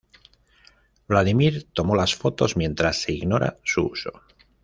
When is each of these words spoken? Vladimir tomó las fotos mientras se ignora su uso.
Vladimir 1.07 1.67
tomó 1.73 1.95
las 1.95 2.15
fotos 2.15 2.57
mientras 2.57 3.03
se 3.03 3.11
ignora 3.11 3.57
su 3.63 3.85
uso. 3.85 4.11